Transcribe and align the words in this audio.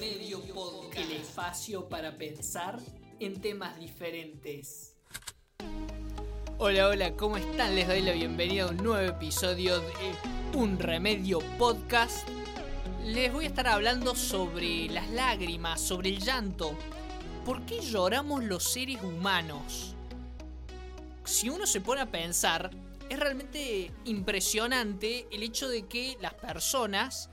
Remedio 0.00 0.40
Podcast. 0.54 0.96
El 0.96 1.12
espacio 1.12 1.86
para 1.86 2.16
pensar 2.16 2.80
en 3.18 3.38
temas 3.38 3.78
diferentes. 3.78 4.96
Hola, 6.56 6.88
hola, 6.88 7.16
¿cómo 7.16 7.36
están? 7.36 7.74
Les 7.74 7.86
doy 7.86 8.00
la 8.00 8.12
bienvenida 8.12 8.64
a 8.64 8.68
un 8.68 8.78
nuevo 8.78 9.06
episodio 9.06 9.78
de 9.78 10.14
Un 10.54 10.78
Remedio 10.78 11.40
Podcast. 11.58 12.26
Les 13.04 13.30
voy 13.30 13.44
a 13.44 13.48
estar 13.48 13.66
hablando 13.66 14.14
sobre 14.14 14.88
las 14.88 15.10
lágrimas, 15.10 15.82
sobre 15.82 16.08
el 16.08 16.20
llanto. 16.20 16.74
¿Por 17.44 17.66
qué 17.66 17.82
lloramos 17.82 18.42
los 18.42 18.64
seres 18.64 19.02
humanos? 19.02 19.96
Si 21.24 21.50
uno 21.50 21.66
se 21.66 21.82
pone 21.82 22.00
a 22.00 22.10
pensar, 22.10 22.70
es 23.10 23.20
realmente 23.20 23.90
impresionante 24.06 25.28
el 25.30 25.42
hecho 25.42 25.68
de 25.68 25.86
que 25.86 26.16
las 26.22 26.32
personas 26.32 27.28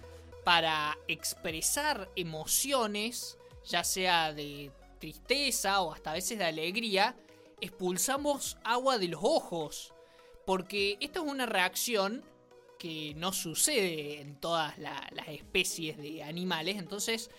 para 0.48 0.98
expresar 1.10 2.10
emociones, 2.16 3.38
ya 3.66 3.84
sea 3.84 4.32
de 4.32 4.72
tristeza 4.98 5.82
o 5.82 5.92
hasta 5.92 6.12
a 6.12 6.14
veces 6.14 6.38
de 6.38 6.46
alegría, 6.46 7.18
expulsamos 7.60 8.58
agua 8.64 8.98
de 8.98 9.10
los 9.10 9.20
ojos. 9.22 9.94
Porque 10.46 10.96
esta 11.02 11.20
es 11.20 11.26
una 11.26 11.48
reacción 11.48 12.24
que 12.80 13.14
no 13.18 13.34
sucede 13.34 14.22
en 14.22 14.40
todas 14.40 14.78
las 14.78 15.28
especies 15.28 15.98
de 15.98 16.24
animales. 16.24 16.78
Entonces 16.78 17.30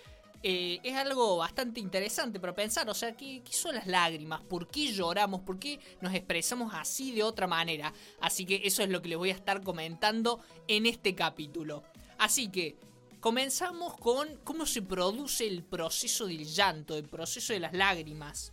eh, 0.43 0.79
es 0.83 0.95
algo 0.95 1.39
bastante 1.39 1.81
interesante 1.81 2.39
para 2.39 2.55
pensar. 2.55 2.91
O 2.91 2.95
sea, 2.95 3.17
¿qué, 3.17 3.41
¿qué, 3.43 3.55
son 3.55 3.75
las 3.75 3.87
lágrimas? 3.87 4.43
¿Por 4.43 4.69
qué 4.69 4.93
lloramos? 4.93 5.41
¿Por 5.41 5.59
qué 5.59 5.81
nos 6.03 6.13
expresamos 6.13 6.75
así 6.75 7.13
de 7.13 7.23
otra 7.23 7.47
manera? 7.47 7.91
Así 8.21 8.45
que 8.45 8.61
eso 8.65 8.83
es 8.83 8.91
lo 8.91 9.01
que 9.01 9.09
les 9.09 9.17
voy 9.17 9.31
a 9.31 9.35
estar 9.35 9.63
comentando 9.63 10.41
en 10.67 10.85
este 10.85 11.15
capítulo. 11.15 11.85
Así 12.19 12.51
que 12.51 12.77
Comenzamos 13.21 13.97
con 13.97 14.37
cómo 14.45 14.65
se 14.65 14.81
produce 14.81 15.49
el 15.49 15.65
proceso 15.65 16.27
del 16.27 16.45
llanto, 16.45 16.97
el 16.97 17.09
proceso 17.09 17.53
de 17.53 17.59
las 17.59 17.73
lágrimas. 17.73 18.53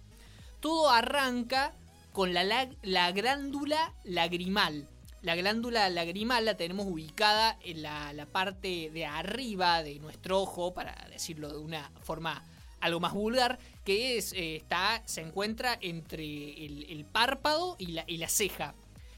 Todo 0.59 0.89
arranca 0.89 1.75
con 2.11 2.33
la, 2.33 2.69
la 2.81 3.11
glándula 3.11 3.94
lagrimal. 4.03 4.88
La 5.22 5.35
glándula 5.35 5.88
lagrimal 5.89 6.45
la 6.45 6.57
tenemos 6.57 6.88
ubicada 6.88 7.59
en 7.61 7.83
la, 7.83 8.27
parte 8.31 8.89
de 8.91 9.05
arriba 9.05 9.83
de 9.83 9.99
nuestro 9.99 10.41
ojo, 10.41 10.73
para 10.73 10.95
decirlo 11.11 11.50
de 11.50 11.59
una 11.59 11.91
forma 12.02 12.44
algo 12.79 13.00
más 13.00 13.13
vulgar, 13.13 13.59
que 13.83 14.17
es, 14.17 14.33
eh, 14.33 14.55
está, 14.55 15.03
se 15.05 15.22
encuentra 15.22 15.77
entre 15.79 16.23
el, 16.66 17.05
párpado 17.11 17.75
y 17.77 17.88
la, 17.88 18.03
y 18.07 18.17
la, 18.17 18.29
ceja. 18.29 18.73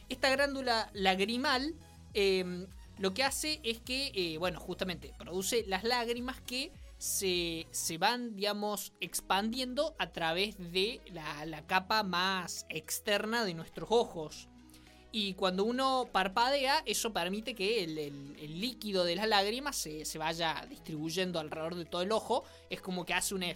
Esta 0.09 0.34
glándula 0.36 0.89
lagrimal 0.94 1.73
em, 2.14 2.67
lo 3.00 3.14
que 3.14 3.23
hace 3.23 3.59
es 3.64 3.80
que, 3.80 4.12
eh, 4.16 4.38
bueno, 4.38 4.59
justamente 4.59 5.14
produce 5.17 5.64
las 5.67 5.84
lágrimas 5.84 6.42
que 6.42 6.72
se, 6.98 7.67
van, 8.00 8.36
digamos, 8.36 8.94
expandiendo 9.00 9.95
a 10.00 10.12
través 10.12 10.58
de 10.58 11.02
la, 11.12 11.66
capa 11.67 12.04
más 12.04 12.66
externa 12.70 13.45
de 13.45 13.54
nuestros 13.54 13.89
ojos. 13.92 14.50
Y 15.12 15.36
cuando 15.36 15.64
uno 15.64 16.09
parpadea, 16.12 16.84
eso 16.86 17.14
permite 17.14 17.56
que 17.56 17.84
el, 17.84 18.59
líquido 18.59 19.04
de 19.04 19.16
las 19.16 19.28
lágrimas 19.28 19.76
se, 19.76 20.17
vaya 20.17 20.66
distribuyendo 20.67 21.39
alrededor 21.39 21.76
de 21.76 21.86
todo 21.86 22.02
el 22.02 22.11
ojo. 22.11 22.44
Es 22.70 22.82
como 22.82 23.06
que 23.06 23.14
hace 23.14 23.36
un 23.36 23.44
eh, 23.44 23.56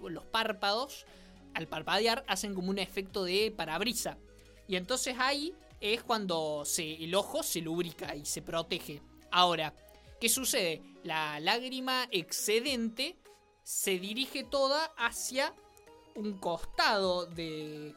los 0.00 0.24
párpados, 0.24 1.06
al 1.54 1.68
parpadear, 1.68 2.24
hacen 2.26 2.54
como 2.54 2.70
un 2.70 2.78
efecto 2.78 3.24
de 3.24 3.52
parabrisa. 3.54 4.16
Y 4.66 4.76
entonces 4.76 5.16
ahí 5.18 5.54
es 5.82 6.04
cuando 6.04 6.62
el 6.78 7.14
ojo 7.14 7.42
se 7.42 7.60
lubrica 7.60 8.14
y 8.14 8.24
se 8.24 8.40
protege. 8.40 9.02
Ahora, 9.32 9.74
¿qué 10.20 10.28
sucede? 10.28 10.80
La 11.02 11.40
lágrima 11.40 12.06
excedente 12.12 13.16
se 13.64 13.98
dirige 13.98 14.44
toda 14.44 14.84
hacia 14.96 15.52
un 16.14 16.38
costado 16.38 17.26
de, 17.26 17.94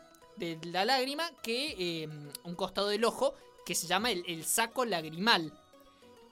la 0.63 0.83
lágrima, 0.83 1.29
que 1.43 2.03
em, 2.03 2.31
un 2.43 2.55
costado 2.55 2.87
del 2.87 3.05
ojo, 3.05 3.35
que 3.65 3.75
se 3.75 3.85
llama 3.85 4.09
el, 4.09 4.43
saco 4.45 4.83
lagrimal. 4.83 5.53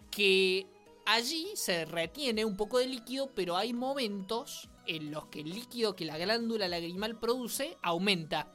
Que 0.10 0.66
allí 1.06 1.52
se 1.56 1.86
retiene 1.86 2.46
un 2.46 2.58
poco 2.58 2.80
de 2.80 2.88
líquido, 2.88 3.30
pero 3.36 3.58
hay 3.58 3.74
momentos 3.74 4.70
en 4.88 5.12
los 5.12 5.28
que 5.28 5.42
el 5.42 5.52
líquido 5.52 5.96
que 5.96 6.06
la 6.06 6.18
glándula 6.18 6.68
lagrimal 6.68 7.20
produce 7.20 7.78
aumenta 7.84 8.52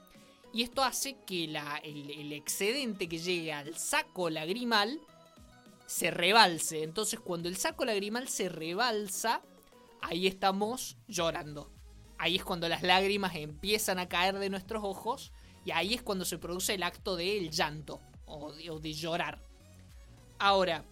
y 0.52 0.62
esto 0.62 0.82
hace 0.82 1.16
que 1.26 1.44
el, 1.44 2.32
excedente 2.32 3.08
que 3.08 3.18
llegue 3.18 3.52
al 3.52 3.76
saco 3.76 4.30
lagrimal 4.30 5.00
se 5.86 6.10
rebalse. 6.10 6.82
Entonces 6.82 7.20
cuando 7.20 7.48
el 7.48 7.56
saco 7.56 7.84
lagrimal 7.84 8.28
se 8.28 8.48
rebalsa, 8.48 9.42
ahí 10.00 10.26
estamos 10.26 10.96
llorando. 11.06 11.70
Ahí 12.18 12.36
es 12.36 12.44
cuando 12.44 12.68
las 12.68 12.82
lágrimas 12.82 13.36
empiezan 13.36 13.98
a 13.98 14.08
caer 14.08 14.38
de 14.38 14.50
nuestros 14.50 14.82
ojos 14.82 15.32
y 15.64 15.70
ahí 15.70 15.94
es 15.94 16.02
cuando 16.02 16.24
se 16.24 16.38
produce 16.38 16.74
el 16.74 16.82
acto 16.82 17.14
del 17.14 17.50
llanto 17.50 18.00
o 18.26 18.52
de 18.52 18.92
llorar. 18.92 19.40
Ahora, 20.38 20.84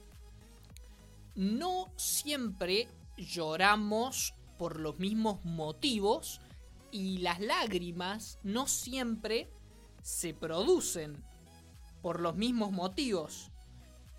no 1.35 1.93
siempre 1.97 2.89
lloramos 3.17 4.35
por 4.59 4.81
los 4.81 4.99
mismos 4.99 5.45
motivos 5.45 6.41
y 6.91 7.19
las 7.19 7.41
lágrimas 7.41 8.39
no 8.43 8.67
siempre 8.67 9.51
se 10.03 10.35
producen 10.35 11.23
por 12.03 12.21
los 12.21 12.37
mismos 12.37 12.73
motivos. 12.73 13.51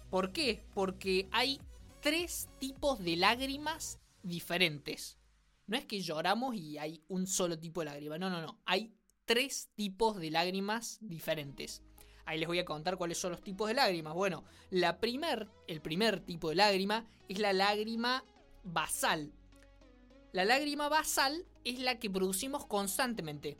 ¿Por 0.09 0.31
qué? 0.31 0.66
Porque 0.73 1.27
hay 1.31 1.61
tres 2.01 2.50
tipos 2.59 3.00
de 3.00 3.16
lágrimas 3.16 4.00
diferentes. 4.23 5.17
No 5.66 5.77
es 5.77 5.85
que 5.85 6.01
lloramos 6.01 6.56
y 6.56 6.77
hay 6.77 7.03
un 7.07 7.27
solo 7.27 7.59
tipo 7.59 7.81
de 7.81 7.85
lágrima. 7.85 8.17
No, 8.17 8.29
no, 8.29 8.41
no. 8.41 8.59
Hay 8.66 8.94
tres 9.25 9.69
tipos 9.75 10.17
de 10.17 10.31
lágrimas 10.31 10.97
diferentes. 11.01 11.81
Ahí 12.25 12.39
les 12.39 12.47
voy 12.47 12.59
a 12.59 12.66
contar 12.66 12.97
cuáles 12.97 13.17
son 13.17 13.31
los 13.31 13.41
tipos 13.41 13.67
de 13.67 13.73
lágrimas. 13.73 14.13
Bueno, 14.13 14.44
la 14.69 15.00
primer, 15.00 15.50
el 15.67 15.81
primer 15.81 16.22
tipo 16.22 16.50
de 16.50 16.56
lágrima 16.56 17.06
es 17.29 17.39
la 17.39 17.53
lágrima 17.53 18.23
basal. 18.63 19.33
La 20.33 20.44
lágrima 20.44 20.89
basal 20.89 21.45
es 21.69 21.79
la 21.79 22.00
que 22.00 22.09
producimos 22.09 22.66
constantemente. 22.66 23.57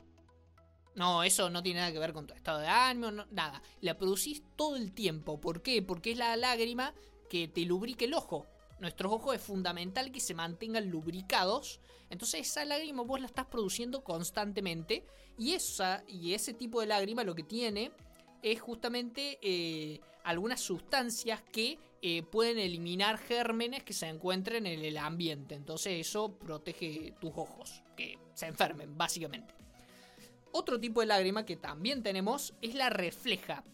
No, 0.94 1.22
eso 1.22 1.48
no 1.48 1.62
tiene 1.62 1.80
nada 1.80 1.92
que 1.92 1.98
ver 1.98 2.12
con 2.12 2.26
tu 2.26 2.34
estado 2.34 2.58
de 2.58 2.66
ánimo, 2.66 3.24
nada. 3.30 3.62
La 3.80 3.96
producís 3.96 4.42
todo 4.56 4.76
el 4.76 4.92
tiempo. 4.92 5.40
¿Por 5.40 5.62
qué? 5.62 5.80
Porque 5.82 6.12
es 6.12 6.18
la 6.18 6.36
lágrima 6.36 6.92
que 7.30 7.46
te 7.46 7.60
lubrica 7.62 8.04
el 8.04 8.14
ojo. 8.14 8.46
Nuestros 8.80 9.12
ojos 9.12 9.36
es 9.36 9.42
fundamental 9.42 10.10
que 10.10 10.20
se 10.20 10.34
mantengan 10.34 10.90
lubricados. 10.90 11.80
Entonces 12.10 12.48
esa 12.48 12.64
lágrima 12.64 13.02
vos 13.02 13.20
la 13.20 13.26
estás 13.26 13.46
produciendo 13.46 14.02
constantemente. 14.02 15.04
Y, 15.36 15.52
esa, 15.52 16.02
y 16.08 16.34
ese 16.34 16.52
tipo 16.52 16.80
de 16.80 16.86
lágrima 16.86 17.22
lo 17.22 17.34
que 17.34 17.44
tiene 17.44 17.92
es 18.42 18.60
justamente 18.60 19.38
eh, 19.42 20.00
algunas 20.24 20.60
sustancias 20.60 21.42
que 21.52 21.78
eh, 22.00 22.22
pueden 22.22 22.58
eliminar 22.58 23.18
gérmenes 23.18 23.82
que 23.82 23.92
se 23.92 24.06
encuentren 24.06 24.66
en 24.66 24.84
el 24.84 24.96
ambiente. 24.98 25.54
Entonces 25.54 26.06
eso 26.06 26.38
protege 26.38 27.14
tus 27.20 27.32
ojos, 27.34 27.82
que 27.96 28.18
se 28.34 28.46
enfermen, 28.46 28.96
básicamente. 28.96 29.54
Otro 30.52 30.78
tipo 30.78 31.00
de 31.00 31.06
lágrima 31.06 31.44
que 31.44 31.56
también 31.56 32.02
tenemos 32.02 32.54
es 32.62 32.74
la 32.74 32.88
refleja. 32.88 33.64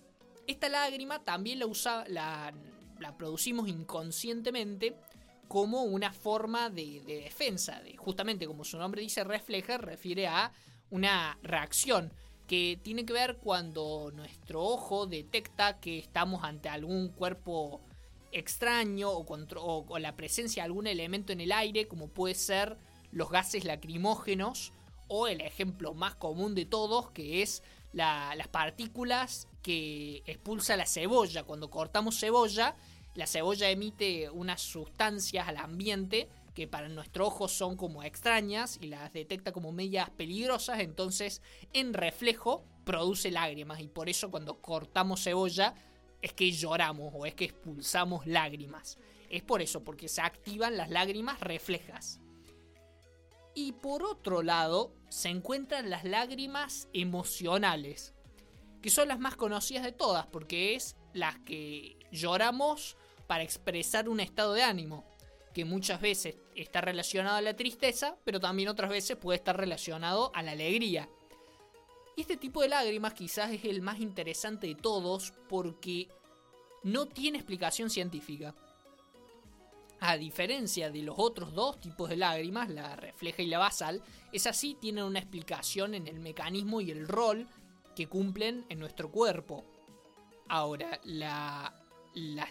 Esta 0.46 0.68
lágrima 0.68 1.22
también 1.22 1.58
la, 1.58 2.52
la, 2.98 3.16
producimos 3.16 3.68
inconscientemente 3.68 4.96
como 5.46 5.82
una 5.82 6.12
forma 6.12 6.70
de, 6.70 7.02
de 7.02 7.20
defensa. 7.20 7.80
De, 7.80 7.96
justamente 7.96 8.46
como 8.46 8.64
su 8.64 8.78
nombre 8.78 9.02
dice, 9.02 9.22
refleja, 9.22 9.78
refiere 9.78 10.26
a 10.26 10.52
una 10.90 11.38
reacción 11.42 12.12
que 12.46 12.78
tiene 12.82 13.06
que 13.06 13.12
ver 13.12 13.36
cuando 13.36 14.10
nuestro 14.14 14.62
ojo 14.62 15.06
detecta 15.06 15.80
que 15.80 15.98
estamos 15.98 16.44
ante 16.44 16.68
algún 16.68 17.08
cuerpo 17.08 17.80
extraño 18.34 19.10
o, 19.10 19.24
con 19.24 20.02
la 20.02 20.16
presencia 20.16 20.62
de 20.62 20.66
algún 20.66 20.86
elemento 20.86 21.32
en 21.32 21.40
el 21.40 21.52
aire, 21.52 21.88
como 21.88 22.08
puede 22.08 22.34
ser 22.34 22.76
los 23.12 23.30
gases 23.30 23.64
lacrimógenos 23.64 24.72
o 25.08 25.28
el 25.28 25.40
ejemplo 25.40 25.94
más 25.94 26.14
común 26.16 26.54
de 26.54 26.64
todos, 26.66 27.10
que 27.10 27.42
es 27.42 27.62
las 27.92 28.48
partículas 28.48 29.48
que 29.62 30.22
expulsa 30.26 30.76
la 30.76 30.86
cebolla. 30.86 31.44
Cuando 31.44 31.70
cortamos 31.70 32.18
cebolla, 32.18 32.74
la 33.14 33.26
cebolla 33.26 33.70
emite 33.70 34.28
unas 34.30 34.60
sustancias 34.60 35.46
al 35.46 35.58
ambiente 35.58 36.28
que 36.54 36.66
para 36.68 36.88
nuestro 36.88 37.26
ojo 37.26 37.48
son 37.48 37.76
como 37.76 38.02
extrañas 38.02 38.78
y 38.80 38.86
las 38.86 39.12
detecta 39.12 39.52
como 39.52 39.72
medias 39.72 40.10
peligrosas, 40.10 40.80
entonces 40.80 41.42
en 41.72 41.94
reflejo 41.94 42.64
produce 42.84 43.30
lágrimas 43.30 43.80
y 43.80 43.88
por 43.88 44.08
eso 44.08 44.30
cuando 44.30 44.60
cortamos 44.60 45.24
cebolla 45.24 45.74
es 46.24 46.32
que 46.32 46.50
lloramos 46.50 47.12
o 47.14 47.26
es 47.26 47.34
que 47.34 47.44
expulsamos 47.44 48.26
lágrimas. 48.26 48.96
Es 49.28 49.42
por 49.42 49.60
eso, 49.60 49.84
porque 49.84 50.08
se 50.08 50.22
activan 50.22 50.78
las 50.78 50.88
lágrimas 50.88 51.38
reflejas. 51.40 52.18
Y 53.54 53.72
por 53.72 54.02
otro 54.02 54.42
lado, 54.42 54.94
se 55.10 55.28
encuentran 55.28 55.90
las 55.90 56.04
lágrimas 56.04 56.88
emocionales, 56.94 58.14
que 58.80 58.88
son 58.88 59.08
las 59.08 59.18
más 59.18 59.36
conocidas 59.36 59.84
de 59.84 59.92
todas, 59.92 60.26
porque 60.26 60.74
es 60.74 60.96
las 61.12 61.38
que 61.40 61.98
lloramos 62.10 62.96
para 63.26 63.44
expresar 63.44 64.08
un 64.08 64.20
estado 64.20 64.54
de 64.54 64.62
ánimo 64.62 65.04
que 65.52 65.66
muchas 65.66 66.00
veces 66.00 66.36
está 66.54 66.80
relacionado 66.80 67.36
a 67.36 67.42
la 67.42 67.54
tristeza, 67.54 68.16
pero 68.24 68.40
también 68.40 68.70
otras 68.70 68.88
veces 68.88 69.18
puede 69.18 69.36
estar 69.36 69.58
relacionado 69.58 70.32
a 70.34 70.42
la 70.42 70.52
alegría. 70.52 71.10
Este 72.16 72.36
tipo 72.36 72.62
de 72.62 72.68
lágrimas 72.68 73.14
quizás 73.14 73.50
es 73.50 73.64
el 73.64 73.82
más 73.82 73.98
interesante 73.98 74.68
de 74.68 74.76
todos 74.76 75.32
porque 75.48 76.08
no 76.84 77.06
tiene 77.06 77.38
explicación 77.38 77.90
científica. 77.90 78.54
A 80.00 80.16
diferencia 80.16 80.90
de 80.90 81.02
los 81.02 81.16
otros 81.18 81.54
dos 81.54 81.80
tipos 81.80 82.10
de 82.10 82.16
lágrimas, 82.16 82.68
la 82.68 82.94
refleja 82.94 83.42
y 83.42 83.46
la 83.46 83.58
basal, 83.58 84.02
esas 84.32 84.56
sí 84.56 84.76
tienen 84.80 85.04
una 85.04 85.18
explicación 85.18 85.94
en 85.94 86.06
el 86.06 86.20
mecanismo 86.20 86.80
y 86.80 86.90
el 86.90 87.08
rol 87.08 87.48
que 87.96 88.06
cumplen 88.06 88.64
en 88.68 88.78
nuestro 88.78 89.10
cuerpo. 89.10 89.64
Ahora, 90.46 91.00
las 91.04 91.72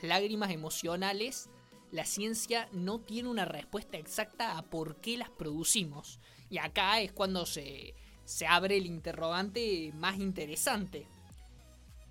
lágrimas 0.02 0.52
emocionales, 0.52 1.50
la 1.92 2.06
ciencia 2.06 2.68
no 2.72 3.00
tiene 3.00 3.30
una 3.30 3.46
respuesta 3.46 3.98
exacta 3.98 4.58
a 4.58 4.64
por 4.64 4.98
qué 5.00 5.18
las 5.18 5.30
producimos. 5.30 6.20
Y 6.50 6.58
acá 6.58 7.02
es 7.02 7.12
cuando 7.12 7.46
se, 7.46 7.94
se 8.26 8.48
abre 8.48 8.78
el 8.78 8.86
interrogante 8.86 9.92
más 9.96 10.18
interesante. 10.20 11.08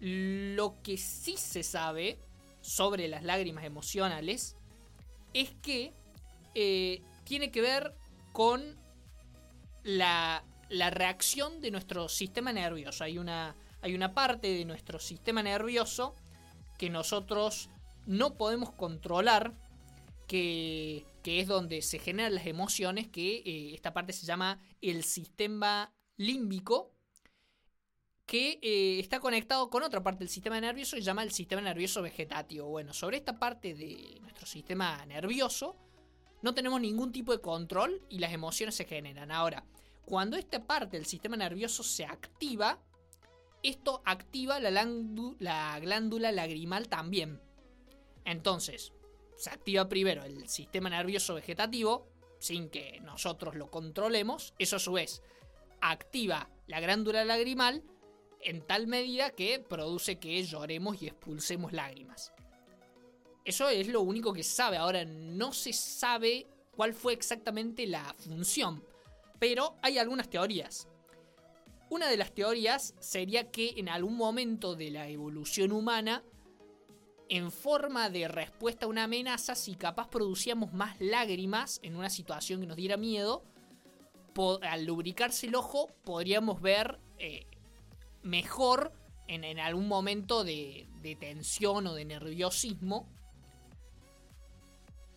Lo 0.01 0.83
que 0.83 0.97
sí 0.97 1.37
se 1.37 1.63
sabe 1.63 2.19
sobre 2.61 3.09
las 3.09 3.23
lágrimas 3.23 3.65
emocionales 3.65 4.57
es 5.35 5.51
que 5.63 5.93
eh, 6.55 7.03
tiene 7.25 7.51
que 7.51 7.61
ver 7.61 7.95
con 8.33 8.77
la, 9.85 10.45
la, 10.69 10.91
reacción 10.91 11.61
de 11.61 11.71
nuestro 11.71 12.09
sistema 12.09 12.53
nervioso. 12.53 13.05
Hay 13.05 13.19
una, 13.19 13.57
hay 13.81 13.95
una 13.95 14.15
parte 14.15 14.49
de 14.49 14.65
nuestro 14.65 14.99
sistema 14.99 15.43
nervioso 15.43 16.15
que 16.79 16.91
nosotros 16.91 17.69
no 18.07 18.35
podemos 18.35 18.73
controlar, 18.73 19.55
que, 20.27 21.05
que 21.23 21.41
es 21.41 21.47
donde 21.47 21.83
se 21.83 21.99
generan 21.99 22.35
las 22.35 22.47
emociones, 22.47 23.09
que 23.09 23.37
eh, 23.45 23.75
esta 23.75 23.93
parte 23.93 24.13
se 24.13 24.27
llama 24.27 24.59
el 24.81 25.05
sistema 25.05 25.93
límbico, 26.23 26.93
que 28.27 28.59
eh, 28.63 28.99
está 28.99 29.21
conectado 29.21 29.69
con 29.69 29.83
otra 29.83 30.03
parte 30.03 30.21
del 30.21 30.29
sistema 30.29 30.61
nervioso 30.61 30.97
que 30.97 31.03
se 31.03 31.07
llama 31.07 31.23
el 31.23 31.33
sistema 31.33 31.61
nervioso 31.61 32.03
vegetativo. 32.03 32.69
Bueno, 32.69 32.95
sobre 32.95 33.19
esta 33.19 33.39
parte 33.39 33.75
de 33.75 34.19
nuestro 34.23 34.47
sistema 34.47 35.05
nervioso 35.07 35.77
no 36.41 36.55
tenemos 36.55 36.81
ningún 36.81 37.13
tipo 37.13 37.33
de 37.33 37.41
control 37.41 38.01
y 38.09 38.19
las 38.19 38.33
emociones 38.33 38.75
se 38.75 38.85
generan. 38.85 39.31
Ahora, 39.31 39.65
cuando 40.05 40.37
esta 40.37 40.65
parte 40.65 40.97
del 40.97 41.07
sistema 41.07 41.37
nervioso 41.37 41.83
se 41.83 42.05
activa, 42.05 42.81
esto 43.63 44.03
activa 44.05 44.59
la, 44.61 44.71
la 45.39 45.79
glándula 45.81 46.33
lagrimal 46.33 46.89
también. 46.89 47.41
Entonces, 48.25 48.93
se 49.37 49.51
activa 49.51 49.89
primero 49.89 50.25
el 50.25 50.49
sistema 50.49 50.89
nervioso 50.89 51.35
vegetativo, 51.35 52.09
sin 52.39 52.71
que 52.71 53.01
nosotros 53.03 53.55
lo 53.55 53.71
controlemos. 53.71 54.55
Eso 54.59 54.77
a 54.77 54.81
su 54.81 54.93
vez 54.93 55.23
activa 55.83 56.49
la 56.67 56.81
glándula 56.81 57.25
lagrimal 57.25 57.83
en 58.41 58.63
tal 58.63 58.87
medida 58.87 59.31
que 59.31 59.61
produce 59.61 60.19
que 60.19 60.43
lloremos 60.43 61.03
y 61.03 61.09
expulsemos 61.09 61.73
lágrimas. 61.73 62.33
Eso 63.45 63.69
es 63.69 63.89
lo 63.89 64.01
único 64.01 64.33
que 64.33 64.43
se 64.43 64.55
sabe. 64.55 64.77
Ahora 64.77 65.05
no 65.05 65.53
se 65.53 65.73
sabe 65.73 66.47
cuál 66.71 66.95
fue 66.95 67.13
exactamente 67.13 67.87
la 67.87 68.15
función, 68.15 68.85
pero 69.39 69.77
hay 69.83 69.99
algunas 69.99 70.31
teorías. 70.31 70.89
Una 71.91 72.09
de 72.09 72.17
las 72.17 72.33
teorías 72.33 72.95
sería 73.01 73.51
que 73.51 73.75
en 73.77 73.89
algún 73.89 74.17
momento 74.17 74.77
de 74.77 74.91
la 74.91 75.09
evolución 75.09 75.73
humana, 75.73 76.25
en 77.29 77.51
forma 77.51 78.09
de 78.09 78.29
respuesta 78.29 78.87
a 78.87 78.89
una 78.89 79.05
amenaza, 79.05 79.55
si 79.55 79.75
capaz 79.75 80.09
producíamos 80.09 80.73
más 80.73 81.01
lágrimas 81.01 81.81
en 81.83 81.97
una 81.97 82.11
situación 82.11 82.61
que 82.61 82.67
nos 82.67 82.77
diera 82.77 82.97
miedo, 82.97 83.43
al 84.63 84.85
lubricarse 84.85 85.47
el 85.47 85.55
ojo 85.55 85.89
podríamos 86.05 86.61
ver 86.61 86.99
eh, 87.19 87.47
mejor 88.23 88.93
en, 89.29 89.59
algún 89.59 89.89
momento 89.89 90.45
de, 90.45 90.87
tensión 91.19 91.87
o 91.87 91.95
de 91.95 92.05
nerviosismo. 92.05 93.09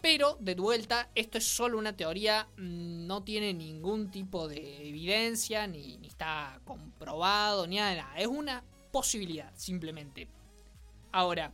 Pero, 0.01 0.37
de 0.39 0.53
vuelta, 0.55 1.09
esto 1.15 1.39
es 1.39 1.47
solo 1.47 1.79
una 1.79 1.97
teoría, 1.97 2.47
mm, 2.57 3.07
no 3.07 3.23
tiene 3.23 3.53
ningún 3.53 4.11
tipo 4.11 4.47
de 4.47 4.87
evidencia, 4.87 5.65
ni, 5.65 5.99
está 6.05 6.61
comprobado, 6.63 7.65
ni 7.65 7.77
nada, 7.77 8.13
Es 8.15 8.27
una 8.27 8.63
posibilidad, 8.91 9.51
simplemente. 9.55 10.27
Ahora, 11.11 11.51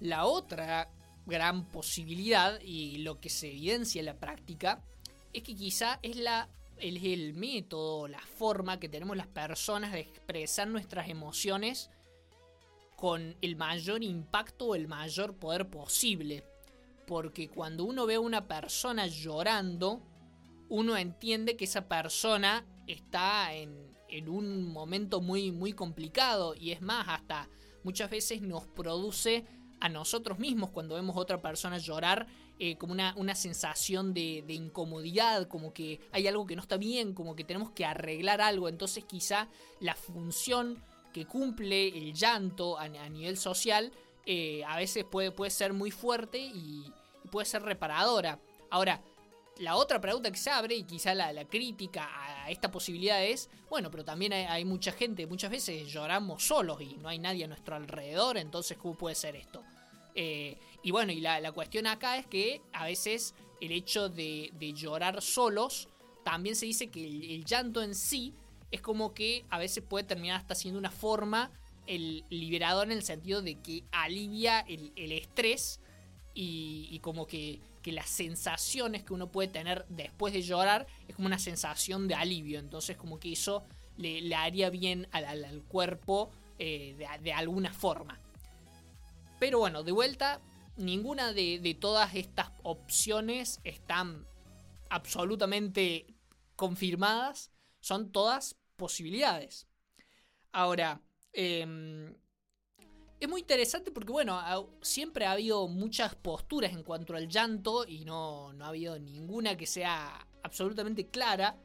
la 0.00 0.26
otra 0.26 0.90
gran 1.26 1.64
posibilidad, 1.66 2.60
y 2.60 2.98
lo 2.98 3.20
que 3.20 3.30
se 3.30 3.48
evidencia 3.48 4.00
en 4.00 4.06
la 4.06 4.18
práctica, 4.18 4.82
es 5.32 5.44
que 5.44 5.54
quizá 5.54 6.00
es 6.02 6.16
la 6.16 6.48
es 6.80 7.02
el 7.04 7.34
método, 7.34 8.08
la 8.08 8.20
forma 8.20 8.80
que 8.80 8.88
tenemos 8.88 9.16
las 9.16 9.26
personas 9.26 9.92
de 9.92 10.00
expresar 10.00 10.68
nuestras 10.68 11.08
emociones 11.08 11.90
con 12.96 13.36
el 13.40 13.56
mayor 13.56 14.02
impacto 14.02 14.68
o 14.68 14.74
el 14.74 14.88
mayor 14.88 15.34
poder 15.34 15.68
posible. 15.68 16.44
Porque 17.06 17.48
cuando 17.48 17.84
uno 17.84 18.06
ve 18.06 18.16
a 18.16 18.20
una 18.20 18.46
persona 18.46 19.06
llorando, 19.06 20.00
uno 20.68 20.96
entiende 20.96 21.56
que 21.56 21.64
esa 21.64 21.88
persona 21.88 22.64
está 22.86 23.54
en, 23.54 23.96
en 24.08 24.28
un 24.28 24.72
momento 24.72 25.20
muy, 25.20 25.50
muy 25.50 25.72
complicado. 25.72 26.54
Y 26.54 26.72
es 26.72 26.82
más, 26.82 27.06
hasta 27.08 27.48
muchas 27.82 28.10
veces 28.10 28.42
nos 28.42 28.66
produce 28.66 29.46
a 29.80 29.88
nosotros 29.88 30.38
mismos 30.38 30.70
cuando 30.70 30.94
vemos 30.94 31.16
a 31.16 31.20
otra 31.20 31.40
persona 31.40 31.78
llorar 31.78 32.26
eh, 32.62 32.76
como 32.76 32.92
una, 32.92 33.14
una 33.16 33.34
sensación 33.34 34.12
de, 34.12 34.44
incomodidad, 34.46 35.48
como 35.48 35.72
que 35.72 35.98
hay 36.12 36.26
algo 36.26 36.46
que 36.46 36.54
no 36.56 36.60
está 36.60 36.76
bien, 36.76 37.14
como 37.14 37.34
que 37.34 37.42
tenemos 37.42 37.70
que 37.70 37.86
arreglar 37.86 38.42
algo. 38.42 38.68
Entonces 38.68 39.02
quizá 39.06 39.48
la 39.80 39.94
función 39.94 40.84
que 41.14 41.24
cumple 41.24 41.88
el 41.88 42.12
llanto 42.12 42.78
a, 42.78 42.86
nivel 42.86 43.38
social 43.38 43.90
eh, 44.26 44.62
a 44.66 44.76
veces 44.76 45.04
puede, 45.04 45.32
puede 45.32 45.50
ser 45.50 45.72
muy 45.72 45.90
fuerte 45.90 46.38
y, 46.38 46.92
puede 47.30 47.46
ser 47.46 47.62
reparadora. 47.62 48.38
Ahora, 48.70 49.00
la 49.56 49.76
otra 49.76 49.98
pregunta 49.98 50.30
que 50.30 50.38
se 50.38 50.50
abre 50.50 50.74
y 50.74 50.82
quizá 50.82 51.14
la, 51.14 51.44
crítica 51.46 52.10
a 52.12 52.50
esta 52.50 52.70
posibilidad 52.70 53.24
es, 53.24 53.48
bueno, 53.70 53.90
pero 53.90 54.04
también 54.04 54.34
hay, 54.34 54.66
mucha 54.66 54.92
gente, 54.92 55.26
muchas 55.26 55.50
veces 55.50 55.90
lloramos 55.90 56.42
solos 56.44 56.82
y 56.82 56.98
no 56.98 57.08
hay 57.08 57.18
nadie 57.18 57.44
a 57.44 57.48
nuestro 57.48 57.74
alrededor, 57.74 58.36
entonces 58.36 58.76
¿cómo 58.76 58.98
puede 58.98 59.14
ser 59.14 59.34
esto? 59.36 59.62
Eh, 60.14 60.56
y 60.82 60.90
bueno, 60.90 61.12
y 61.12 61.20
la, 61.20 61.52
cuestión 61.52 61.86
acá 61.86 62.18
es 62.18 62.26
que 62.26 62.62
a 62.72 62.84
veces 62.84 63.34
el 63.60 63.72
hecho 63.72 64.08
de, 64.08 64.50
llorar 64.74 65.20
solos, 65.22 65.88
también 66.24 66.56
se 66.56 66.66
dice 66.66 66.88
que 66.88 67.04
el, 67.04 67.44
llanto 67.44 67.82
en 67.82 67.94
sí 67.94 68.34
es 68.70 68.80
como 68.80 69.14
que 69.14 69.44
a 69.50 69.58
veces 69.58 69.82
puede 69.86 70.04
terminar 70.04 70.36
hasta 70.36 70.54
siendo 70.54 70.78
una 70.78 70.90
forma 70.90 71.50
el 71.86 72.24
liberador 72.30 72.86
en 72.86 72.92
el 72.92 73.02
sentido 73.02 73.42
de 73.42 73.56
que 73.56 73.82
alivia 73.90 74.60
el, 74.60 75.12
estrés 75.12 75.80
y, 76.34 76.98
como 77.00 77.26
que, 77.26 77.60
las 77.84 78.08
sensaciones 78.08 79.02
que 79.02 79.12
uno 79.12 79.32
puede 79.32 79.48
tener 79.48 79.84
después 79.88 80.32
de 80.32 80.42
llorar 80.42 80.86
es 81.08 81.16
como 81.16 81.26
una 81.26 81.40
sensación 81.40 82.06
de 82.06 82.14
alivio. 82.14 82.60
Entonces 82.60 82.96
como 82.96 83.18
que 83.18 83.32
eso 83.32 83.64
le, 83.96 84.34
haría 84.34 84.70
bien 84.70 85.08
al, 85.10 85.62
cuerpo 85.66 86.30
eh, 86.58 86.94
de 87.22 87.32
alguna 87.32 87.72
forma. 87.72 88.20
Pero 89.40 89.58
bueno, 89.58 89.82
de 89.82 89.90
vuelta, 89.90 90.42
ninguna 90.76 91.32
de, 91.32 91.76
todas 91.80 92.14
estas 92.14 92.50
opciones 92.62 93.60
están 93.64 94.26
absolutamente 94.90 96.06
confirmadas. 96.56 97.50
Son 97.80 98.12
todas 98.12 98.56
posibilidades. 98.76 99.66
Ahora, 100.52 101.00
em, 101.32 102.14
es 103.18 103.28
muy 103.28 103.40
interesante 103.40 103.90
porque, 103.90 104.12
bueno, 104.12 104.38
siempre 104.82 105.24
ha 105.24 105.32
habido 105.32 105.68
muchas 105.68 106.14
posturas 106.14 106.72
en 106.72 106.82
cuanto 106.82 107.16
al 107.16 107.28
llanto 107.28 107.86
y 107.86 108.04
no, 108.04 108.52
no 108.52 108.66
ha 108.66 108.68
habido 108.68 108.98
ninguna 108.98 109.56
que 109.56 109.66
sea 109.66 110.26
absolutamente 110.42 111.08
clara. 111.08 111.58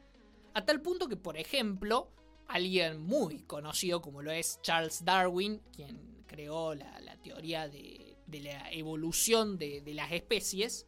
A 0.54 0.64
tal 0.64 0.80
punto 0.80 1.08
que, 1.08 1.16
por 1.16 1.36
ejemplo, 1.36 2.10
alguien 2.48 3.02
muy 3.02 3.40
conocido 3.42 4.00
como 4.00 4.22
lo 4.22 4.30
es 4.30 4.60
Charles 4.62 5.04
Darwin, 5.04 5.60
quien 5.74 6.15
creó 6.36 6.74
la, 6.74 7.16
teoría 7.22 7.66
de, 7.66 8.18
la 8.28 8.70
evolución 8.70 9.56
de, 9.56 9.82
las 9.94 10.12
especies, 10.12 10.86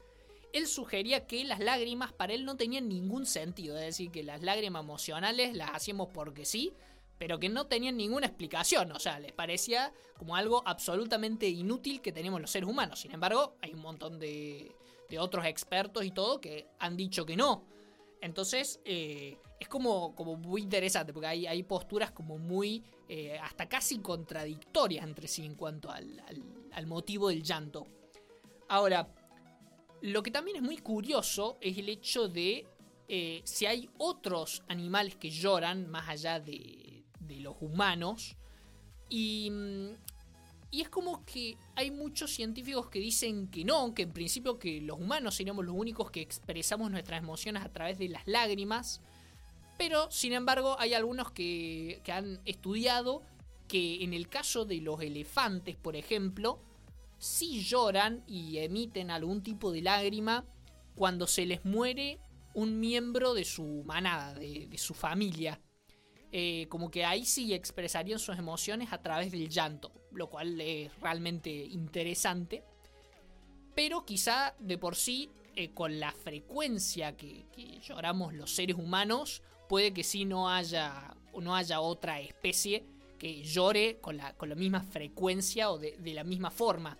él 0.53 0.67
sugería 0.67 1.27
que 1.27 1.43
las 1.45 1.59
lágrimas 1.59 2.13
para 2.13 2.35
él 2.35 2.45
no 2.45 2.57
tenían 2.57 2.89
ningún 2.89 3.25
sentido, 3.25 3.77
es 3.77 3.85
decir, 3.85 4.11
que 4.11 4.23
las 4.23 4.43
lágrimas 4.43 4.83
emocionales 4.83 5.55
las 5.55 5.71
hacíamos 5.71 6.09
porque 6.13 6.45
sí, 6.45 6.75
pero 7.19 7.39
que 7.39 7.49
no 7.49 7.67
tenían 7.67 7.97
ninguna 7.97 8.27
explicación, 8.27 8.93
o 8.93 9.01
sea, 9.01 9.19
les 9.19 9.33
parecía 9.33 9.93
como 10.19 10.37
algo 10.37 10.63
absolutamente 10.67 11.49
inútil 11.49 12.03
que 12.03 12.13
tenemos 12.13 12.41
los 12.41 12.51
seres 12.51 12.69
humanos. 12.69 13.01
Sin 13.01 13.13
embargo, 13.13 13.57
hay 13.63 13.73
un 13.73 13.81
montón 13.81 14.19
de, 14.19 14.71
de 15.09 15.19
otros 15.19 15.47
expertos 15.47 16.05
y 16.05 16.11
todo 16.11 16.41
que 16.41 16.69
han 16.79 16.97
dicho 16.97 17.25
que 17.25 17.37
no. 17.37 17.65
Entonces, 18.21 18.81
eh, 18.85 19.39
es 19.59 19.69
como, 19.69 20.15
como 20.15 20.37
muy 20.37 20.63
interesante, 20.63 21.13
porque 21.13 21.27
hay, 21.27 21.47
hay 21.47 21.63
posturas 21.63 22.11
como 22.13 22.39
muy, 22.39 22.85
eh, 23.11 23.39
hasta 23.39 23.67
casi 23.71 24.01
contradictorias 24.01 25.03
entre 25.03 25.29
sí 25.29 25.47
en 25.47 25.55
cuanto 25.55 25.91
al, 25.91 26.23
motivo 26.87 27.31
del 27.31 27.43
llanto. 27.43 27.87
Ahora, 28.69 29.09
lo 30.03 30.23
que 30.23 30.31
también 30.31 30.59
es 30.59 30.63
muy 30.63 30.77
curioso 30.77 31.57
es 31.63 31.79
el 31.79 31.89
hecho 31.89 32.29
de 32.29 32.67
eh, 33.09 33.41
si 33.45 33.65
hay 33.65 33.89
otros 33.97 34.63
animales 34.69 35.17
que 35.17 35.31
lloran 35.31 35.89
más 35.91 36.07
allá 36.09 36.39
de, 36.39 37.05
los 37.41 37.57
humanos. 37.61 38.37
Y, 39.09 39.51
mm, 39.51 39.89
y, 40.71 40.81
es 40.83 40.91
como 40.91 41.25
que 41.25 41.57
hay 41.77 41.91
muchos 41.91 42.31
científicos 42.31 42.91
que 42.91 42.99
dicen 42.99 43.49
que 43.49 43.65
no, 43.65 43.95
que 43.95 44.03
en 44.03 44.13
principio 44.13 44.59
que 44.59 44.83
los 44.83 45.01
humanos 45.01 45.35
seríamos 45.35 45.65
los 45.65 45.75
únicos 45.75 46.11
que 46.11 46.21
expresamos 46.21 46.91
nuestras 46.91 47.23
emociones 47.23 47.65
a 47.65 47.73
través 47.73 47.99
de 47.99 48.09
las 48.11 48.27
lágrimas. 48.27 49.01
Pero, 49.79 50.11
sin 50.11 50.33
embargo, 50.35 50.77
hay 50.79 50.93
algunos 50.93 51.31
que, 51.31 52.01
que 52.05 52.13
han 52.13 52.41
estudiado 52.45 53.23
que 53.69 54.03
en 54.03 54.13
el 54.13 54.29
caso 54.29 54.65
de 54.65 54.81
los 54.81 55.01
elefantes, 55.01 55.77
por 55.77 55.97
ejemplo, 55.97 56.61
sí 57.19 57.63
lloran 57.63 58.25
y 58.27 58.59
emiten 58.59 59.11
algún 59.11 59.43
tipo 59.43 59.73
de 59.73 59.83
lágrima 59.83 60.45
cuando 60.95 61.27
se 61.27 61.47
les 61.47 61.65
muere 61.65 62.19
un 62.55 62.81
miembro 62.81 63.35
de 63.35 63.45
su 63.45 63.85
manada, 63.87 64.35
de, 64.35 64.77
su 64.79 64.95
familia. 64.95 65.61
Eh, 66.33 66.67
como 66.69 66.91
que 66.91 67.05
ahí 67.05 67.25
sí 67.25 67.55
expresarían 67.55 68.19
sus 68.19 68.37
emociones 68.37 68.93
a 68.93 69.01
través 69.01 69.31
del 69.31 69.49
llanto, 69.49 69.93
lo 70.11 70.29
cual 70.29 70.61
es 70.61 70.93
realmente 71.01 71.51
interesante. 71.51 72.65
Pero 73.75 74.05
quizá 74.05 74.57
de 74.59 74.77
por 74.77 74.97
sí, 74.97 75.31
eh, 75.55 75.71
con 75.73 76.01
la 76.01 76.13
frecuencia 76.13 77.17
que, 77.17 77.47
lloramos 77.81 78.35
los 78.35 78.55
seres 78.55 78.77
humanos, 78.77 79.43
puede 79.69 79.93
que 79.93 80.03
sí 80.03 80.25
no 80.25 80.51
haya, 80.51 81.15
no 81.39 81.55
haya 81.55 81.81
otra 81.81 82.21
especie 82.21 82.85
que 83.19 83.43
llore 83.43 83.99
con 84.01 84.17
la, 84.17 84.35
con 84.35 84.49
la 84.49 84.55
misma 84.55 84.81
frecuencia 84.81 85.71
o 85.71 85.79
de, 85.79 85.97
de 85.99 86.15
la 86.15 86.25
misma 86.25 86.51
forma. 86.51 86.97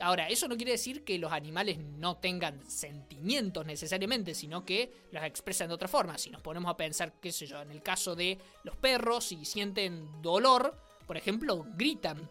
Ahora, 0.00 0.28
eso 0.28 0.48
no 0.48 0.56
quiere 0.56 0.72
decir 0.72 1.04
que 1.04 1.16
los 1.18 1.30
animales 1.30 1.78
no 1.78 2.16
tengan 2.16 2.68
sentimientos 2.68 3.64
necesariamente, 3.64 4.34
sino 4.34 4.64
que 4.64 4.92
los 5.12 5.22
expresan 5.22 5.68
de 5.68 5.74
otra 5.74 5.86
forma. 5.86 6.18
Si 6.18 6.28
nos 6.28 6.42
ponemos 6.42 6.70
a 6.70 6.76
pensar, 6.76 7.20
qué 7.20 7.30
sé 7.30 7.46
yo, 7.46 7.60
en 7.62 7.70
el 7.70 7.82
caso 7.82 8.16
de 8.16 8.36
los 8.64 8.74
perros, 8.76 9.26
si 9.26 9.44
sienten 9.44 10.20
dolor, 10.20 10.76
por 11.06 11.16
ejemplo, 11.16 11.64
gritan. 11.76 12.28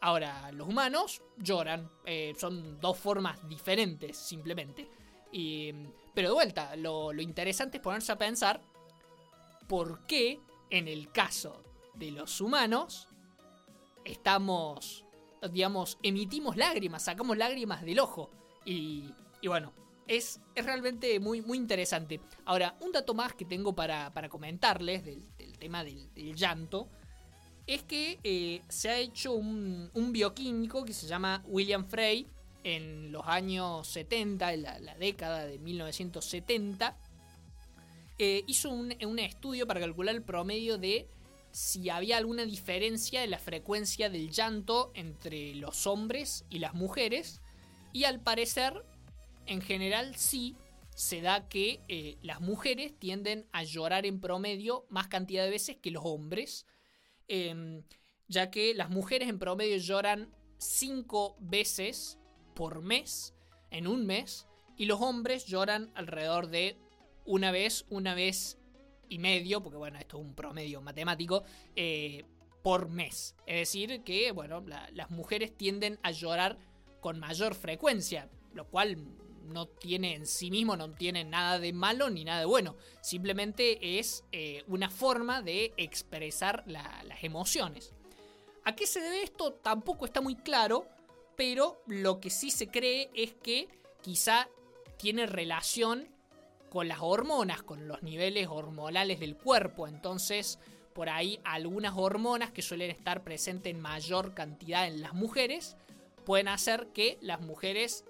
Ahora, 0.00 0.52
los 0.52 0.68
humanos 0.68 1.22
lloran. 1.38 1.90
Eh, 2.04 2.34
son 2.38 2.80
dos 2.80 2.98
formas 2.98 3.48
diferentes, 3.48 4.16
simplemente. 4.16 4.88
pero 6.14 6.28
de 6.28 6.34
vuelta, 6.34 6.76
lo, 6.76 7.12
lo 7.12 7.22
interesante 7.22 7.78
es 7.78 7.82
ponerse 7.82 8.12
a 8.12 8.18
pensar 8.18 8.60
por 9.68 10.06
qué 10.06 10.40
en 10.70 10.88
el 10.88 11.10
caso 11.10 11.62
de 11.94 12.10
los 12.10 12.40
humanos 12.40 13.08
estamos 14.04 15.04
digamos, 15.50 15.98
emitimos 16.02 16.56
lágrimas, 16.56 17.04
sacamos 17.04 17.36
lágrimas 17.36 17.82
del 17.82 17.98
ojo. 17.98 18.30
Y, 18.64 19.12
bueno, 19.44 19.72
es, 20.06 20.40
es, 20.54 20.64
realmente 20.64 21.18
muy, 21.18 21.42
muy 21.42 21.58
interesante. 21.58 22.20
Ahora, 22.44 22.76
un 22.80 22.92
dato 22.92 23.14
más 23.14 23.34
que 23.34 23.44
tengo 23.44 23.74
para, 23.74 24.12
comentarles 24.28 25.04
del, 25.04 25.26
tema 25.58 25.84
del, 25.84 26.34
llanto 26.34 26.88
es 27.66 27.82
que 27.84 28.18
eh, 28.24 28.62
se 28.68 28.90
ha 28.90 28.98
hecho 28.98 29.32
un, 29.32 29.90
bioquímico 30.12 30.84
que 30.84 30.92
se 30.92 31.06
llama 31.06 31.42
William 31.46 31.86
Frey 31.86 32.26
en 32.64 33.10
los 33.10 33.26
años 33.26 33.88
70, 33.88 34.52
en 34.52 34.62
la, 34.62 34.94
década 34.96 35.46
de 35.46 35.58
1970. 35.58 36.96
Eh, 38.18 38.44
hizo 38.46 38.70
un, 38.70 38.94
un 39.04 39.18
estudio 39.18 39.66
para 39.66 39.80
calcular 39.80 40.14
el 40.14 40.22
promedio 40.22 40.78
de 40.78 41.08
si 41.50 41.90
había 41.90 42.16
alguna 42.16 42.44
diferencia 42.44 43.22
en 43.22 43.30
la 43.30 43.38
frecuencia 43.38 44.08
del 44.08 44.30
llanto 44.30 44.90
entre 44.94 45.54
los 45.54 45.86
hombres 45.86 46.44
y 46.50 46.58
las 46.58 46.74
mujeres. 46.74 47.40
Y 47.92 48.04
al 48.04 48.20
parecer, 48.20 48.84
en 49.46 49.60
general 49.60 50.16
sí, 50.16 50.56
se 50.94 51.20
da 51.20 51.48
que 51.48 51.80
eh, 51.88 52.16
las 52.22 52.40
mujeres 52.40 52.98
tienden 52.98 53.46
a 53.52 53.64
llorar 53.64 54.06
en 54.06 54.20
promedio 54.20 54.86
más 54.88 55.08
cantidad 55.08 55.44
de 55.44 55.50
veces 55.50 55.76
que 55.76 55.90
los 55.90 56.04
hombres. 56.04 56.66
Em, 57.28 57.82
ya 58.28 58.50
que 58.50 58.74
las 58.74 58.90
mujeres 58.90 59.28
en 59.28 59.38
promedio 59.38 59.76
lloran 59.76 60.30
5 60.58 61.36
veces 61.40 62.18
por 62.54 62.82
mes, 62.82 63.34
en 63.70 63.86
un 63.86 64.06
mes, 64.06 64.46
y 64.76 64.86
los 64.86 65.00
hombres 65.00 65.44
lloran 65.46 65.90
alrededor 65.94 66.48
de 66.48 66.78
una 67.24 67.50
vez, 67.50 67.84
una 67.90 68.14
vez 68.14 68.58
y 69.08 69.18
medio, 69.18 69.62
porque 69.62 69.78
bueno, 69.78 69.98
esto 69.98 70.18
es 70.18 70.24
un 70.24 70.34
promedio 70.34 70.80
matemático, 70.80 71.44
eh, 71.76 72.24
por 72.62 72.88
mes. 72.88 73.34
Es 73.46 73.56
decir, 73.56 74.02
que 74.02 74.32
bueno, 74.32 74.64
las 74.92 75.10
mujeres 75.10 75.56
tienden 75.56 75.98
a 76.02 76.10
llorar 76.12 76.58
con 77.00 77.18
mayor 77.18 77.54
frecuencia, 77.54 78.28
lo 78.54 78.66
cual 78.68 78.96
no 79.44 79.66
tiene 79.66 80.14
en 80.14 80.26
sí 80.26 80.50
mismo, 80.50 80.76
no 80.76 80.92
tiene 80.92 81.24
nada 81.24 81.58
de 81.58 81.72
malo 81.72 82.08
ni 82.10 82.24
nada 82.24 82.40
de 82.40 82.46
bueno. 82.46 82.76
Simplemente 83.00 83.98
es 83.98 84.24
eh, 84.32 84.64
una 84.68 84.88
forma 84.88 85.42
de 85.42 85.74
expresar 85.76 86.62
las 86.66 87.22
emociones. 87.22 87.92
¿A 88.64 88.74
qué 88.76 88.86
se 88.86 89.00
debe 89.00 89.22
esto? 89.22 89.52
Tampoco 89.54 90.04
está 90.04 90.20
muy 90.20 90.36
claro, 90.36 90.86
pero 91.36 91.82
lo 91.86 92.20
que 92.20 92.30
sí 92.30 92.50
se 92.50 92.68
cree 92.68 93.10
es 93.14 93.34
que 93.34 93.68
quizá 94.02 94.48
tiene 94.98 95.26
relación 95.26 96.08
con 96.72 96.88
las 96.88 97.00
hormonas, 97.02 97.62
con 97.62 97.86
los 97.86 98.02
niveles 98.02 98.48
hormonales 98.48 99.20
del 99.20 99.36
cuerpo. 99.36 99.86
Entonces, 99.86 100.58
por 100.94 101.10
ahí 101.10 101.38
algunas 101.44 101.92
hormonas 101.94 102.50
que 102.50 102.62
suelen 102.62 102.90
estar 102.90 103.22
presentes 103.22 103.74
en 103.74 103.78
mayor 103.78 104.32
cantidad 104.32 104.86
en 104.86 105.02
las 105.02 105.12
mujeres 105.12 105.76
pueden 106.24 106.48
hacer 106.48 106.86
que 106.94 107.18
las 107.20 107.42
mujeres 107.42 108.06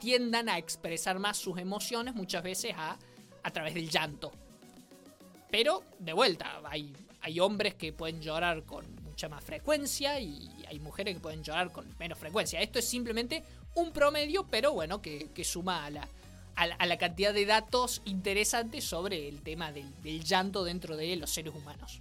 tiendan 0.00 0.48
a 0.48 0.58
expresar 0.58 1.20
más 1.20 1.36
sus 1.36 1.56
emociones 1.56 2.16
muchas 2.16 2.42
veces 2.42 2.74
a, 2.76 2.98
a 3.44 3.50
través 3.52 3.74
del 3.74 3.88
llanto. 3.88 4.32
Pero, 5.48 5.84
de 6.00 6.14
vuelta, 6.14 6.60
hay, 6.64 6.92
hay 7.20 7.38
hombres 7.38 7.76
que 7.76 7.92
pueden 7.92 8.20
llorar 8.20 8.64
con 8.64 8.92
mucha 9.04 9.28
más 9.28 9.44
frecuencia 9.44 10.18
y 10.18 10.50
hay 10.66 10.80
mujeres 10.80 11.14
que 11.14 11.20
pueden 11.20 11.44
llorar 11.44 11.70
con 11.70 11.86
menos 12.00 12.18
frecuencia. 12.18 12.60
Esto 12.60 12.80
es 12.80 12.88
simplemente 12.88 13.44
un 13.76 13.92
promedio, 13.92 14.48
pero 14.50 14.72
bueno, 14.72 15.00
que, 15.00 15.30
que 15.32 15.44
suma 15.44 15.84
a 15.84 15.90
la, 15.90 16.08
a 16.54 16.86
la, 16.86 16.98
cantidad 16.98 17.34
de 17.34 17.46
datos 17.46 18.02
interesantes 18.04 18.84
sobre 18.84 19.28
el 19.28 19.42
tema 19.42 19.72
del, 19.72 19.92
llanto 20.24 20.64
dentro 20.64 20.96
de 20.96 21.16
los 21.16 21.30
seres 21.30 21.54
humanos. 21.54 22.00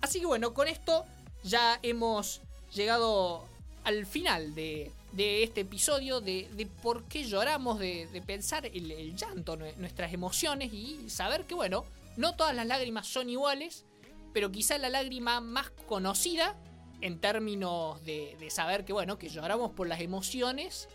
Así 0.00 0.20
que 0.20 0.26
bueno, 0.26 0.54
con 0.54 0.68
esto 0.68 1.04
ya 1.42 1.78
hemos 1.82 2.40
llegado 2.74 3.44
al 3.84 4.06
final 4.06 4.54
de, 4.54 4.92
este 5.16 5.62
episodio 5.62 6.20
de, 6.20 6.68
por 6.82 7.04
qué 7.04 7.24
lloramos, 7.24 7.78
de, 7.78 8.22
pensar 8.26 8.66
el, 8.66 8.90
el, 8.90 9.16
llanto, 9.16 9.56
nuestras 9.56 10.12
emociones 10.12 10.72
y 10.72 11.08
saber 11.08 11.44
que 11.44 11.54
bueno, 11.54 11.84
no 12.16 12.34
todas 12.34 12.54
las 12.54 12.66
lágrimas 12.66 13.06
son 13.06 13.30
iguales, 13.30 13.84
pero 14.32 14.52
quizá 14.52 14.78
la 14.78 14.90
lágrima 14.90 15.40
más 15.40 15.70
conocida 15.86 16.56
en 17.02 17.18
términos 17.18 18.02
de, 18.04 18.36
saber 18.50 18.84
que 18.84 18.92
bueno, 18.92 19.18
que 19.18 19.28
lloramos 19.28 19.72
por 19.72 19.88
las 19.88 20.00
emociones, 20.00 20.88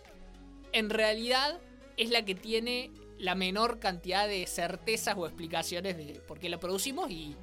en 0.72 0.90
realidad 0.90 1.60
es 1.98 2.12
la 2.12 2.24
que 2.24 2.36
tiene 2.36 2.92
la 3.18 3.36
menor 3.36 3.80
cantidad 3.80 4.28
de 4.28 4.46
certezas 4.46 5.16
o 5.18 5.26
explicaciones 5.26 5.98
de 5.98 6.22
por 6.28 6.40
qué 6.40 6.50
la 6.50 6.60
producimos 6.60 7.10
y, 7.10 7.36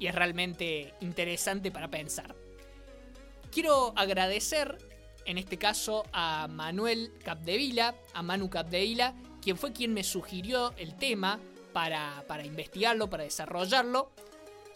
es 0.00 0.14
realmente 0.14 0.92
interesante 1.00 1.70
para 1.70 1.88
pensar. 1.88 2.36
Quiero 3.50 3.94
agradecer 3.96 4.76
en 5.24 5.38
este 5.38 5.56
caso 5.56 6.04
a 6.12 6.46
Manuel 6.46 7.12
Capdevila, 7.24 7.94
a 8.12 8.22
Manu 8.22 8.50
Capdevila, 8.50 9.14
quien 9.40 9.56
fue 9.56 9.72
quien 9.72 9.94
me 9.94 10.04
sugirió 10.04 10.74
el 10.76 10.96
tema 10.96 11.40
para, 11.72 12.44
investigarlo, 12.44 13.08
para 13.08 13.24
desarrollarlo. 13.24 14.10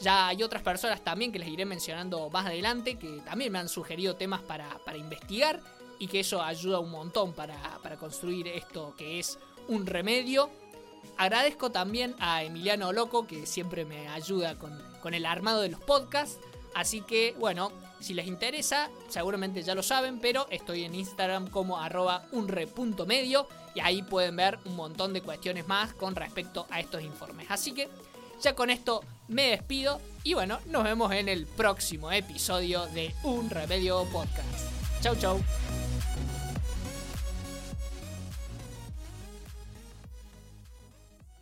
Ya 0.00 0.28
hay 0.28 0.42
otras 0.42 0.62
personas 0.62 1.04
también 1.04 1.30
que 1.30 1.40
les 1.40 1.48
iré 1.48 1.66
mencionando 1.66 2.30
más 2.30 2.46
adelante 2.46 2.96
que 2.96 3.20
también 3.26 3.52
me 3.52 3.58
han 3.58 3.68
sugerido 3.68 4.16
temas 4.16 4.40
para, 4.40 4.78
para 4.86 4.96
investigar 4.96 5.60
y 5.98 6.06
que 6.06 6.20
eso 6.20 6.42
ayuda 6.42 6.78
un 6.78 6.90
montón 6.90 7.32
para, 7.32 7.56
construir 7.98 8.48
esto 8.48 8.94
que 8.96 9.18
es 9.18 9.38
un 9.66 9.86
remedio. 9.86 10.50
Agradezco 11.16 11.70
también 11.70 12.14
a 12.20 12.42
Emiliano 12.44 12.92
Loco 12.92 13.26
que 13.26 13.46
siempre 13.46 13.84
me 13.84 14.08
ayuda 14.08 14.58
con, 14.58 14.80
con 15.00 15.14
el 15.14 15.26
armado 15.26 15.62
de 15.62 15.70
los 15.70 15.80
podcasts. 15.80 16.38
Así 16.74 17.00
que 17.00 17.34
bueno, 17.38 17.72
si 18.00 18.14
les 18.14 18.26
interesa, 18.26 18.90
seguramente 19.08 19.62
ya 19.62 19.74
lo 19.74 19.82
saben, 19.82 20.20
pero 20.20 20.46
estoy 20.50 20.84
en 20.84 20.94
Instagram 20.94 21.48
como 21.48 21.78
arroba 21.78 22.26
unre.medio 22.32 23.48
y 23.74 23.80
ahí 23.80 24.02
pueden 24.02 24.36
ver 24.36 24.58
un 24.64 24.76
montón 24.76 25.12
de 25.12 25.22
cuestiones 25.22 25.66
más 25.66 25.92
con 25.94 26.14
respecto 26.14 26.66
a 26.70 26.80
estos 26.80 27.02
informes. 27.02 27.46
Así 27.50 27.72
que 27.72 27.88
ya 28.40 28.54
con 28.54 28.70
esto 28.70 29.02
me 29.26 29.50
despido 29.50 30.00
y 30.22 30.34
bueno, 30.34 30.58
nos 30.66 30.84
vemos 30.84 31.12
en 31.12 31.28
el 31.28 31.46
próximo 31.46 32.12
episodio 32.12 32.86
de 32.86 33.14
Un 33.24 33.50
Remedio 33.50 34.04
Podcast. 34.04 34.68
Chau 35.00 35.16
chau. 35.16 35.87